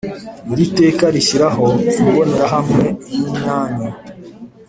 Iri 0.51 0.65
teka 0.77 1.05
rishyiraho 1.15 1.65
imbonerahamwe 2.03 2.85
y 3.11 3.15
imyanya 3.23 3.91